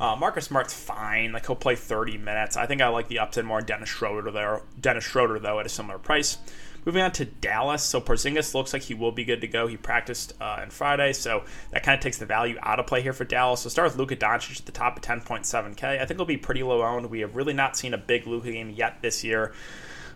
Uh, 0.00 0.16
Marcus 0.16 0.46
Smart's 0.46 0.74
fine. 0.74 1.32
Like 1.32 1.46
he'll 1.46 1.56
play 1.56 1.76
30 1.76 2.18
minutes. 2.18 2.56
I 2.56 2.66
think 2.66 2.80
I 2.80 2.88
like 2.88 3.08
the 3.08 3.20
upside 3.20 3.44
more 3.44 3.60
Dennis 3.60 3.88
Schroeder 3.88 4.30
there. 4.30 4.62
Dennis 4.80 5.04
Schroeder 5.04 5.38
though 5.38 5.60
at 5.60 5.66
a 5.66 5.68
similar 5.68 5.98
price. 5.98 6.38
Moving 6.84 7.02
on 7.02 7.12
to 7.12 7.24
Dallas. 7.24 7.82
So 7.82 8.00
Porzingis 8.00 8.54
looks 8.54 8.72
like 8.72 8.82
he 8.82 8.94
will 8.94 9.12
be 9.12 9.24
good 9.24 9.40
to 9.40 9.48
go. 9.48 9.66
He 9.66 9.76
practiced 9.76 10.34
uh, 10.40 10.58
on 10.60 10.70
Friday, 10.70 11.12
so 11.14 11.44
that 11.70 11.82
kind 11.82 11.96
of 11.96 12.02
takes 12.02 12.18
the 12.18 12.26
value 12.26 12.58
out 12.62 12.78
of 12.78 12.86
play 12.86 13.00
here 13.00 13.14
for 13.14 13.24
Dallas. 13.24 13.60
So 13.60 13.70
start 13.70 13.88
with 13.88 13.96
Luka 13.96 14.16
Doncic 14.16 14.60
at 14.60 14.66
the 14.66 14.72
top 14.72 14.96
of 14.96 15.02
10.7K. 15.02 16.00
I 16.00 16.04
think 16.04 16.18
he'll 16.18 16.26
be 16.26 16.36
pretty 16.36 16.62
low 16.62 16.82
owned. 16.82 17.06
We 17.06 17.20
have 17.20 17.36
really 17.36 17.54
not 17.54 17.76
seen 17.76 17.94
a 17.94 17.98
big 17.98 18.26
Luka 18.26 18.52
game 18.52 18.70
yet 18.70 19.00
this 19.00 19.24
year. 19.24 19.54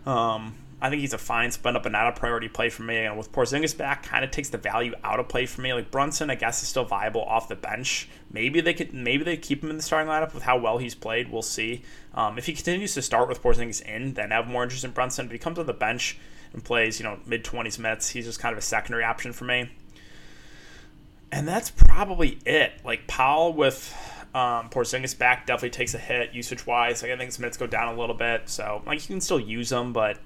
Um, 0.05 0.55
I 0.81 0.89
think 0.89 1.01
he's 1.01 1.13
a 1.13 1.17
fine 1.17 1.51
spend 1.51 1.75
up 1.75 1.83
but 1.83 1.91
not 1.91 2.07
a 2.07 2.17
priority 2.17 2.47
play 2.47 2.69
for 2.69 2.83
me. 2.83 2.97
And 2.97 3.17
with 3.17 3.31
Porzingis 3.31 3.77
back, 3.77 4.03
kind 4.03 4.23
of 4.23 4.31
takes 4.31 4.49
the 4.49 4.57
value 4.57 4.93
out 5.03 5.19
of 5.19 5.27
play 5.27 5.45
for 5.45 5.61
me. 5.61 5.73
Like 5.73 5.91
Brunson, 5.91 6.29
I 6.29 6.35
guess 6.35 6.61
is 6.63 6.69
still 6.69 6.85
viable 6.85 7.21
off 7.23 7.49
the 7.49 7.55
bench. 7.55 8.07
Maybe 8.31 8.61
they 8.61 8.73
could, 8.73 8.93
maybe 8.93 9.23
they 9.23 9.35
keep 9.35 9.63
him 9.63 9.69
in 9.69 9.77
the 9.77 9.83
starting 9.83 10.09
lineup 10.09 10.33
with 10.33 10.43
how 10.43 10.57
well 10.57 10.77
he's 10.77 10.95
played. 10.95 11.31
We'll 11.31 11.41
see. 11.41 11.83
Um, 12.13 12.37
if 12.37 12.45
he 12.45 12.53
continues 12.53 12.93
to 12.93 13.01
start 13.01 13.27
with 13.27 13.43
Porzingis 13.43 13.81
in, 13.81 14.13
then 14.13 14.31
I 14.31 14.35
have 14.35 14.47
more 14.47 14.63
interest 14.63 14.85
in 14.85 14.91
Brunson. 14.91 15.25
If 15.25 15.31
he 15.31 15.37
comes 15.37 15.59
on 15.59 15.65
the 15.65 15.73
bench 15.73 16.17
and 16.53 16.63
plays, 16.63 16.99
you 16.99 17.03
know, 17.03 17.19
mid 17.25 17.43
20s 17.43 17.77
minutes, 17.77 18.09
he's 18.09 18.25
just 18.25 18.39
kind 18.39 18.53
of 18.53 18.59
a 18.59 18.63
secondary 18.63 19.03
option 19.03 19.33
for 19.33 19.45
me. 19.45 19.69
And 21.31 21.47
that's 21.47 21.69
probably 21.69 22.39
it. 22.45 22.71
Like 22.83 23.05
Powell 23.07 23.53
with 23.53 23.93
um, 24.33 24.69
Porzingis 24.69 25.17
back 25.17 25.45
definitely 25.45 25.71
takes 25.71 25.93
a 25.93 25.97
hit 25.97 26.33
usage 26.33 26.65
wise. 26.65 27.01
Like 27.01 27.11
I 27.11 27.17
think 27.17 27.27
his 27.27 27.39
minutes 27.39 27.57
go 27.57 27.67
down 27.67 27.93
a 27.93 27.99
little 27.99 28.15
bit, 28.15 28.49
so 28.49 28.81
like 28.85 29.01
you 29.01 29.07
can 29.07 29.21
still 29.21 29.39
use 29.39 29.69
them, 29.69 29.93
but 29.93 30.17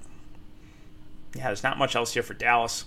yeah, 1.35 1.45
there's 1.45 1.63
not 1.63 1.77
much 1.77 1.95
else 1.95 2.13
here 2.13 2.23
for 2.23 2.33
Dallas. 2.33 2.85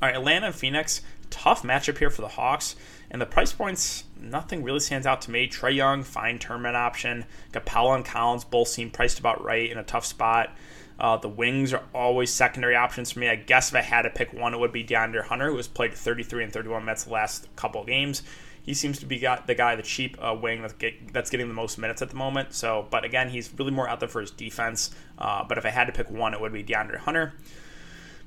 All 0.00 0.08
right, 0.08 0.16
Atlanta 0.16 0.46
and 0.46 0.54
Phoenix, 0.54 1.00
tough 1.30 1.62
matchup 1.62 1.98
here 1.98 2.10
for 2.10 2.22
the 2.22 2.28
Hawks. 2.28 2.76
And 3.10 3.22
the 3.22 3.26
price 3.26 3.52
points, 3.52 4.04
nothing 4.20 4.62
really 4.62 4.80
stands 4.80 5.06
out 5.06 5.22
to 5.22 5.30
me. 5.30 5.48
Trae 5.48 5.74
Young, 5.74 6.02
fine 6.02 6.38
tournament 6.38 6.76
option. 6.76 7.24
Capela 7.52 7.94
and 7.94 8.04
Collins 8.04 8.44
both 8.44 8.68
seem 8.68 8.90
priced 8.90 9.18
about 9.18 9.44
right 9.44 9.70
in 9.70 9.78
a 9.78 9.84
tough 9.84 10.04
spot. 10.04 10.54
Uh, 10.98 11.16
the 11.16 11.28
wings 11.28 11.72
are 11.72 11.82
always 11.94 12.32
secondary 12.32 12.74
options 12.74 13.10
for 13.10 13.20
me. 13.20 13.28
I 13.28 13.36
guess 13.36 13.68
if 13.68 13.74
I 13.74 13.82
had 13.82 14.02
to 14.02 14.10
pick 14.10 14.32
one, 14.32 14.54
it 14.54 14.60
would 14.60 14.72
be 14.72 14.84
DeAndre 14.84 15.24
Hunter, 15.24 15.50
who 15.50 15.56
has 15.56 15.68
played 15.68 15.92
33 15.92 16.44
and 16.44 16.52
31 16.52 16.84
minutes 16.84 17.04
the 17.04 17.12
last 17.12 17.48
couple 17.56 17.84
games. 17.84 18.22
He 18.62 18.74
seems 18.74 18.98
to 18.98 19.06
be 19.06 19.18
got 19.18 19.46
the 19.46 19.54
guy, 19.54 19.76
the 19.76 19.82
cheap 19.82 20.16
uh, 20.20 20.34
wing 20.34 20.62
that's, 20.62 20.72
get, 20.72 21.12
that's, 21.12 21.30
getting 21.30 21.46
the 21.46 21.54
most 21.54 21.78
minutes 21.78 22.02
at 22.02 22.10
the 22.10 22.16
moment. 22.16 22.52
So, 22.52 22.88
but 22.90 23.04
again, 23.04 23.28
he's 23.28 23.52
really 23.56 23.70
more 23.70 23.88
out 23.88 24.00
there 24.00 24.08
for 24.08 24.20
his 24.20 24.32
defense. 24.32 24.90
Uh, 25.18 25.44
but 25.44 25.56
if 25.56 25.64
I 25.64 25.70
had 25.70 25.84
to 25.84 25.92
pick 25.92 26.10
one, 26.10 26.34
it 26.34 26.40
would 26.40 26.52
be 26.52 26.64
DeAndre 26.64 26.96
Hunter. 26.96 27.34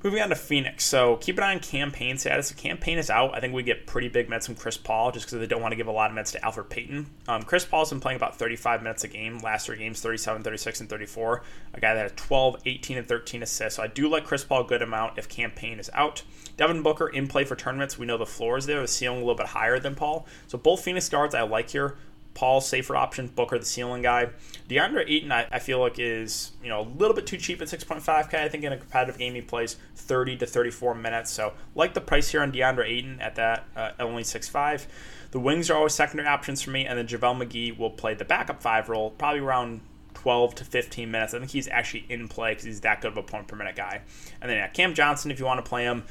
Moving 0.02 0.22
on 0.22 0.30
to 0.30 0.34
Phoenix. 0.34 0.84
So 0.84 1.16
keep 1.16 1.36
an 1.36 1.44
eye 1.44 1.52
on 1.52 1.60
Cam 1.60 1.92
Payne 1.92 2.16
status. 2.16 2.50
If 2.50 2.56
Cam 2.56 2.78
Payne 2.78 2.96
is 2.96 3.10
out, 3.10 3.34
I 3.34 3.40
think 3.40 3.52
we 3.52 3.62
get 3.62 3.86
pretty 3.86 4.08
big 4.08 4.30
minutes 4.30 4.46
from 4.46 4.54
Chris 4.54 4.78
Paul 4.78 5.12
just 5.12 5.26
because 5.26 5.38
they 5.38 5.46
don't 5.46 5.60
want 5.60 5.72
to 5.72 5.76
give 5.76 5.88
a 5.88 5.92
lot 5.92 6.08
of 6.10 6.14
minutes 6.14 6.32
to 6.32 6.40
Elfrid 6.40 6.70
Payton. 6.70 7.06
Um, 7.28 7.42
Chris 7.42 7.66
Paul's 7.66 7.90
been 7.90 8.00
playing 8.00 8.16
about 8.16 8.36
35 8.36 8.82
minutes 8.82 9.04
a 9.04 9.08
game. 9.08 9.38
Last 9.40 9.66
three 9.66 9.76
games, 9.76 10.00
37, 10.00 10.42
36, 10.42 10.80
and 10.80 10.88
34. 10.88 11.42
A 11.74 11.80
guy 11.80 11.92
that 11.92 12.02
had 12.02 12.16
12, 12.16 12.62
18, 12.64 12.96
and 12.96 13.06
13 13.06 13.42
assists. 13.42 13.76
So 13.76 13.82
I 13.82 13.88
do 13.88 14.08
like 14.08 14.24
Chris 14.24 14.42
Paul 14.42 14.62
a 14.62 14.66
good 14.66 14.80
amount 14.80 15.18
if 15.18 15.28
Cam 15.28 15.50
Payne 15.50 15.78
is 15.78 15.90
out. 15.92 16.22
Devin 16.56 16.82
Booker 16.82 17.08
in 17.08 17.28
play 17.28 17.44
for 17.44 17.54
tournaments. 17.54 17.98
We 17.98 18.06
know 18.06 18.16
the 18.16 18.24
floor 18.24 18.56
is 18.56 18.64
there. 18.64 18.80
The 18.80 18.88
ceiling 18.88 19.18
a 19.18 19.20
little 19.20 19.34
bit 19.34 19.48
higher 19.48 19.78
than 19.78 19.94
Paul. 19.94 20.26
So 20.46 20.56
both 20.56 20.82
Phoenix 20.82 21.10
guards 21.10 21.34
I 21.34 21.42
like 21.42 21.68
here. 21.68 21.96
Paul 22.34 22.60
safer 22.60 22.96
option, 22.96 23.28
Booker 23.28 23.58
the 23.58 23.64
ceiling 23.64 24.02
guy. 24.02 24.30
DeAndre 24.68 25.04
Ayton 25.08 25.32
I, 25.32 25.46
I, 25.50 25.58
feel 25.58 25.80
like 25.80 25.98
is 25.98 26.52
you 26.62 26.68
know 26.68 26.80
a 26.80 26.88
little 26.98 27.14
bit 27.14 27.26
too 27.26 27.36
cheap 27.36 27.60
at 27.60 27.68
6.5k. 27.68 28.34
I 28.34 28.48
think 28.48 28.64
in 28.64 28.72
a 28.72 28.76
competitive 28.76 29.18
game 29.18 29.34
he 29.34 29.40
plays 29.40 29.76
30 29.96 30.36
to 30.38 30.46
34 30.46 30.94
minutes. 30.94 31.30
So 31.30 31.52
like 31.74 31.94
the 31.94 32.00
price 32.00 32.30
here 32.30 32.42
on 32.42 32.52
DeAndre 32.52 32.88
Ayton 32.88 33.20
at 33.20 33.34
that 33.34 33.64
uh, 33.76 33.90
only 33.98 34.22
6.5. 34.22 34.86
The 35.32 35.40
wings 35.40 35.70
are 35.70 35.76
always 35.76 35.94
secondary 35.94 36.28
options 36.28 36.60
for 36.62 36.70
me, 36.70 36.86
and 36.86 36.98
then 36.98 37.06
JaVale 37.06 37.46
McGee 37.46 37.78
will 37.78 37.90
play 37.90 38.14
the 38.14 38.24
backup 38.24 38.62
five 38.62 38.88
role, 38.88 39.10
probably 39.10 39.40
around 39.40 39.80
12 40.14 40.56
to 40.56 40.64
15 40.64 41.10
minutes. 41.10 41.34
I 41.34 41.38
think 41.38 41.50
he's 41.50 41.68
actually 41.68 42.04
in 42.08 42.28
play 42.28 42.52
because 42.52 42.64
he's 42.64 42.80
that 42.80 43.00
good 43.00 43.12
of 43.12 43.16
a 43.16 43.22
point 43.22 43.46
per 43.46 43.56
minute 43.56 43.76
guy. 43.76 44.02
And 44.40 44.50
then 44.50 44.58
yeah, 44.58 44.68
Cam 44.68 44.92
Johnson, 44.92 45.30
if 45.30 45.38
you 45.38 45.46
want 45.46 45.64
to 45.64 45.68
play 45.68 45.84
him, 45.84 46.04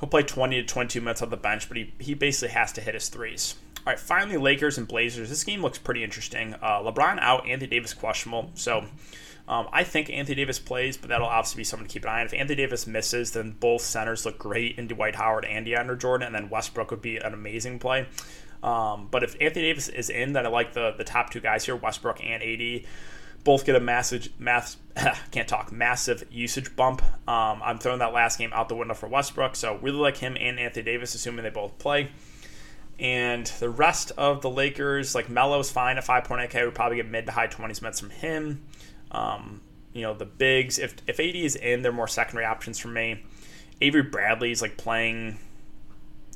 he'll 0.00 0.08
play 0.08 0.22
20 0.22 0.62
to 0.62 0.66
22 0.66 1.00
minutes 1.00 1.22
on 1.22 1.30
the 1.30 1.36
bench, 1.36 1.68
but 1.68 1.76
he, 1.76 1.92
he 1.98 2.14
basically 2.14 2.54
has 2.54 2.72
to 2.72 2.80
hit 2.80 2.94
his 2.94 3.08
threes. 3.08 3.56
All 3.86 3.92
right, 3.92 4.00
finally, 4.00 4.36
Lakers 4.36 4.78
and 4.78 4.88
Blazers. 4.88 5.28
This 5.28 5.44
game 5.44 5.62
looks 5.62 5.78
pretty 5.78 6.02
interesting. 6.02 6.54
Uh, 6.54 6.80
LeBron 6.80 7.20
out, 7.20 7.46
Anthony 7.46 7.70
Davis 7.70 7.94
questionable. 7.94 8.50
So 8.54 8.84
um, 9.46 9.68
I 9.72 9.84
think 9.84 10.10
Anthony 10.10 10.34
Davis 10.34 10.58
plays, 10.58 10.96
but 10.96 11.08
that'll 11.08 11.28
obviously 11.28 11.60
be 11.60 11.64
something 11.64 11.86
to 11.86 11.92
keep 11.92 12.02
an 12.02 12.08
eye 12.08 12.20
on. 12.20 12.26
If 12.26 12.34
Anthony 12.34 12.56
Davis 12.56 12.88
misses, 12.88 13.30
then 13.30 13.52
both 13.52 13.82
centers 13.82 14.26
look 14.26 14.38
great 14.38 14.76
in 14.76 14.88
Dwight 14.88 15.14
Howard 15.14 15.44
and 15.44 15.64
DeAndre 15.64 16.00
Jordan, 16.00 16.26
and 16.26 16.34
then 16.34 16.50
Westbrook 16.50 16.90
would 16.90 17.00
be 17.00 17.18
an 17.18 17.32
amazing 17.32 17.78
play. 17.78 18.08
Um, 18.60 19.06
but 19.08 19.22
if 19.22 19.36
Anthony 19.40 19.66
Davis 19.66 19.88
is 19.88 20.10
in, 20.10 20.32
then 20.32 20.46
I 20.46 20.48
like 20.48 20.72
the 20.72 20.94
the 20.98 21.04
top 21.04 21.30
two 21.30 21.40
guys 21.40 21.64
here, 21.64 21.76
Westbrook 21.76 22.24
and 22.24 22.42
AD. 22.42 22.90
Both 23.44 23.66
get 23.66 23.76
a 23.76 23.80
massive, 23.80 24.28
mass, 24.40 24.78
can't 25.30 25.46
talk, 25.46 25.70
massive 25.70 26.24
usage 26.32 26.74
bump. 26.74 27.02
Um, 27.28 27.62
I'm 27.62 27.78
throwing 27.78 28.00
that 28.00 28.12
last 28.12 28.40
game 28.40 28.52
out 28.52 28.68
the 28.68 28.74
window 28.74 28.94
for 28.94 29.08
Westbrook, 29.08 29.54
so 29.54 29.76
really 29.76 29.98
like 29.98 30.16
him 30.16 30.36
and 30.40 30.58
Anthony 30.58 30.82
Davis, 30.82 31.14
assuming 31.14 31.44
they 31.44 31.50
both 31.50 31.78
play. 31.78 32.10
And 32.98 33.46
the 33.60 33.68
rest 33.68 34.12
of 34.16 34.40
the 34.40 34.50
Lakers, 34.50 35.14
like 35.14 35.28
Melo's 35.28 35.70
fine 35.70 35.98
at 35.98 36.04
5.8K. 36.04 36.64
We 36.64 36.70
probably 36.70 36.96
get 36.96 37.06
mid 37.06 37.26
to 37.26 37.32
high 37.32 37.48
20s 37.48 37.82
minutes 37.82 38.00
from 38.00 38.10
him. 38.10 38.62
Um, 39.10 39.60
you 39.92 40.02
know, 40.02 40.14
the 40.14 40.24
bigs, 40.24 40.78
if, 40.78 40.94
if 41.06 41.20
AD 41.20 41.36
is 41.36 41.56
in, 41.56 41.82
they're 41.82 41.92
more 41.92 42.08
secondary 42.08 42.46
options 42.46 42.78
for 42.78 42.88
me. 42.88 43.22
Avery 43.80 44.02
Bradley's 44.02 44.62
like 44.62 44.76
playing 44.76 45.38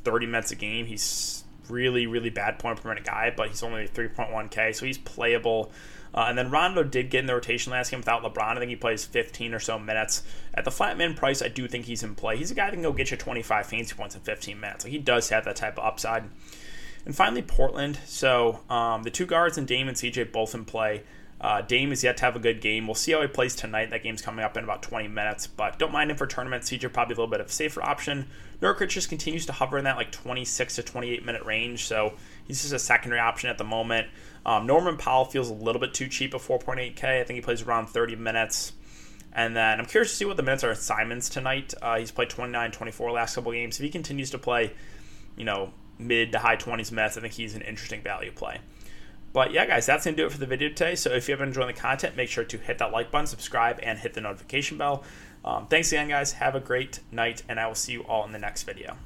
30 0.05 0.27
minutes 0.27 0.51
a 0.51 0.57
game. 0.57 0.87
He's 0.87 1.45
really, 1.69 2.07
really 2.07 2.31
bad 2.31 2.59
point 2.59 2.81
per 2.81 2.89
minute 2.89 3.05
guy, 3.05 3.33
but 3.35 3.49
he's 3.49 3.63
only 3.63 3.89
3.1K, 3.89 4.75
so 4.75 4.85
he's 4.85 4.99
playable. 4.99 5.73
Uh, 6.15 6.27
and 6.29 6.37
then 6.37 6.51
Rondo 6.51 6.83
did 6.83 7.11
get 7.11 7.21
in 7.21 7.27
the 7.27 7.35
rotation 7.35 7.73
last 7.73 7.91
game 7.91 8.01
without 8.01 8.23
LeBron. 8.23 8.57
I 8.57 8.59
think 8.59 8.71
he 8.71 8.77
plays 8.77 9.05
15 9.05 9.55
or 9.55 9.61
so 9.61 9.79
minutes. 9.79 10.23
At 10.55 10.65
the 10.65 10.71
flat 10.71 10.97
min 10.97 11.15
price, 11.15 11.41
I 11.43 11.49
do 11.49 11.69
think 11.69 11.85
he's 11.85 12.03
in 12.03 12.15
play. 12.15 12.37
He's 12.37 12.51
a 12.51 12.55
guy 12.55 12.67
that 12.67 12.73
can 12.73 12.83
go 12.83 12.93
get 12.93 13.11
you 13.11 13.17
25 13.17 13.67
fantasy 13.67 13.95
points 13.95 14.15
in 14.15 14.21
15 14.23 14.59
minutes. 14.59 14.85
Like 14.85 14.93
he 14.93 14.99
does 14.99 15.29
have 15.29 15.45
that 15.45 15.57
type 15.57 15.79
of 15.79 15.85
upside. 15.85 16.25
And 17.07 17.15
finally, 17.15 17.43
Portland. 17.43 17.99
So 18.05 18.61
um, 18.69 19.05
the 19.05 19.11
two 19.11 19.27
guards 19.27 19.57
and 19.57 19.67
Dame 19.67 19.89
and 19.89 19.97
CJ 19.97 20.33
both 20.33 20.55
in 20.55 20.65
play. 20.65 21.03
Uh, 21.41 21.63
Dame 21.63 21.91
is 21.91 22.05
yet 22.05 22.19
to 22.19 22.25
have 22.27 22.37
a 22.37 22.41
good 22.41 22.61
game. 22.61 22.87
We'll 22.87 22.95
see 22.95 23.13
how 23.13 23.23
he 23.23 23.27
plays 23.27 23.57
tonight. 23.57 23.89
That 23.91 24.03
game's 24.03 24.21
coming 24.21 24.45
up 24.45 24.59
in 24.59 24.65
about 24.65 24.83
20 24.83 25.09
minutes, 25.09 25.47
but 25.47 25.79
don't 25.79 25.91
mind 25.91 26.11
him 26.11 26.19
for 26.19 26.27
tournament. 26.27 26.65
CJ 26.65 26.93
probably 26.93 27.15
a 27.15 27.17
little 27.17 27.31
bit 27.31 27.41
of 27.41 27.47
a 27.47 27.51
safer 27.51 27.83
option. 27.83 28.29
Nurkic 28.61 28.89
just 28.89 29.09
continues 29.09 29.47
to 29.47 29.53
hover 29.53 29.79
in 29.79 29.85
that 29.85 29.97
like 29.97 30.13
26 30.13 30.77
to 30.77 30.83
28 30.83 31.25
minute 31.25 31.43
range, 31.45 31.87
so 31.87 32.13
he's 32.51 32.63
just 32.63 32.73
a 32.73 32.79
secondary 32.79 33.21
option 33.21 33.49
at 33.49 33.59
the 33.59 33.65
moment. 33.65 34.09
Um, 34.45 34.67
Norman 34.67 34.97
Powell 34.97 35.25
feels 35.25 35.51
a 35.51 35.55
little 35.55 35.81
bit 35.81 35.95
too 35.95 36.09
cheap 36.09 36.35
at 36.35 36.41
4.8K. 36.41 37.21
I 37.21 37.25
think 37.25 37.37
he 37.37 37.41
plays 37.41 37.63
around 37.63 37.87
30 37.87 38.17
minutes. 38.17 38.73
And 39.33 39.55
then 39.55 39.79
I'm 39.79 39.87
curious 39.87 40.11
to 40.11 40.17
see 40.17 40.25
what 40.25 40.37
the 40.37 40.43
minutes 40.43 40.65
are 40.65 40.73
at 40.73 40.79
Simons 40.79 41.29
tonight. 41.29 41.75
Uh, 41.81 41.99
he's 41.99 42.11
played 42.11 42.29
29, 42.29 42.73
24 42.73 43.13
last 43.13 43.37
couple 43.37 43.53
games. 43.53 43.79
If 43.79 43.85
he 43.85 43.91
continues 43.91 44.31
to 44.31 44.39
play, 44.39 44.73
you 45.37 45.45
know, 45.45 45.73
mid 45.99 46.33
to 46.33 46.41
high 46.41 46.57
20s 46.57 46.91
minutes, 46.91 47.17
I 47.17 47.21
think 47.21 47.35
he's 47.35 47.55
an 47.55 47.63
interesting 47.63 48.03
value 48.03 48.33
play. 48.33 48.59
But 49.33 49.53
yeah, 49.53 49.67
guys, 49.67 49.87
that's 49.87 50.05
going 50.05 50.17
to 50.17 50.23
do 50.23 50.27
it 50.27 50.33
for 50.33 50.39
the 50.39 50.47
video 50.47 50.71
today. 50.71 50.97
So 50.97 51.13
if 51.13 51.29
you 51.29 51.33
have 51.33 51.39
been 51.39 51.51
enjoying 51.51 51.69
the 51.69 51.81
content, 51.81 52.17
make 52.17 52.29
sure 52.29 52.43
to 52.43 52.59
hit 52.59 52.79
that 52.79 52.91
like 52.91 53.13
button, 53.13 53.29
subscribe, 53.29 53.79
and 53.81 53.97
hit 53.97 54.15
the 54.15 54.21
notification 54.21 54.77
bell. 54.77 55.05
Um, 55.45 55.69
thanks 55.69 55.93
again, 55.93 56.09
guys. 56.09 56.33
Have 56.33 56.57
a 56.57 56.61
great 56.61 56.99
night, 57.13 57.45
and 57.49 57.61
I 57.61 57.69
will 57.69 57.77
see 57.77 57.93
you 57.93 58.03
all 58.03 58.25
in 58.25 58.33
the 58.33 58.41
next 58.41 58.65
video. 58.65 58.97